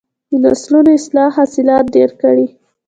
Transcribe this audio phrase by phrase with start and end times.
[0.29, 2.47] د نسلونو اصلاح حاصلات ډیر کړي.